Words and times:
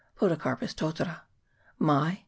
Podocarpus 0.15 0.73
totara. 0.73 1.21
Mai. 1.77 2.19